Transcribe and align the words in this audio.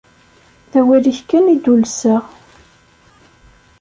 d 0.71 0.73
awal-ik 0.79 1.19
kan 1.29 1.45
i 1.53 1.55
d-ulseɣ. 1.63 2.23